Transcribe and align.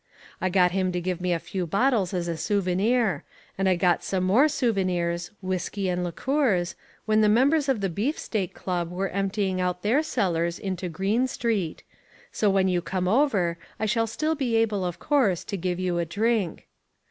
I 0.41 0.49
got 0.49 0.71
him 0.71 0.91
to 0.93 0.99
give 0.99 1.21
me 1.21 1.31
a 1.31 1.37
few 1.37 1.67
bottles 1.67 2.11
as 2.11 2.27
a 2.27 2.35
souvenir, 2.35 3.23
and 3.55 3.69
I 3.69 3.75
got 3.75 4.03
some 4.03 4.23
more 4.23 4.47
souvenirs, 4.47 5.29
whiskey 5.43 5.89
and 5.89 6.03
liqueurs, 6.03 6.73
when 7.05 7.21
the 7.21 7.29
members 7.29 7.69
of 7.69 7.81
the 7.81 7.87
Beefsteak 7.89 8.55
Club 8.55 8.89
were 8.89 9.09
emptying 9.09 9.61
out 9.61 9.83
their 9.83 10.01
cellars 10.01 10.57
into 10.57 10.89
Green 10.89 11.27
Street; 11.27 11.83
so 12.31 12.49
when 12.49 12.67
you 12.67 12.81
come 12.81 13.07
over, 13.07 13.59
I 13.79 13.85
shall 13.85 14.07
still 14.07 14.33
be 14.33 14.55
able, 14.55 14.83
of 14.85 14.97
course, 14.97 15.43
to 15.43 15.55
give 15.55 15.79
you 15.79 15.99
a 15.99 16.05
drink. 16.05 16.67